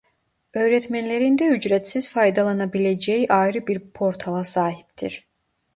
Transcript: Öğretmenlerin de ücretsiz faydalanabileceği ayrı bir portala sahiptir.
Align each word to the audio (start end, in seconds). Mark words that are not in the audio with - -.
Öğretmenlerin 0.53 1.37
de 1.37 1.47
ücretsiz 1.47 2.09
faydalanabileceği 2.09 3.27
ayrı 3.29 3.67
bir 3.67 3.79
portala 3.91 4.43
sahiptir. 4.43 5.27